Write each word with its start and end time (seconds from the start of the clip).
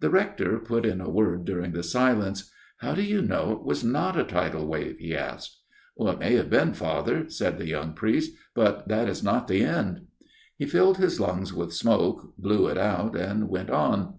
The 0.00 0.08
Rector 0.08 0.58
put 0.60 0.86
in 0.86 0.98
a 1.02 1.10
word 1.10 1.44
during 1.44 1.72
the 1.72 1.82
silence." 1.82 2.50
How 2.78 2.94
do 2.94 3.02
you 3.02 3.20
know 3.20 3.52
it 3.52 3.64
was 3.64 3.84
not 3.84 4.18
a 4.18 4.24
tidal 4.24 4.66
wave?" 4.66 4.96
he 4.98 5.14
asked." 5.14 5.60
It 5.98 6.18
may 6.18 6.36
have 6.36 6.48
been, 6.48 6.72
Father," 6.72 7.28
said 7.28 7.58
the 7.58 7.68
young 7.68 7.92
priest." 7.92 8.32
But 8.54 8.88
that 8.88 9.10
is 9.10 9.22
not 9.22 9.46
the 9.46 9.62
end." 9.62 10.06
He 10.56 10.64
filled 10.64 10.96
his 10.96 11.20
lungs 11.20 11.52
with 11.52 11.74
smoke, 11.74 12.32
blew 12.38 12.66
it 12.68 12.78
out, 12.78 13.14
and 13.14 13.50
went 13.50 13.68
on. 13.68 14.14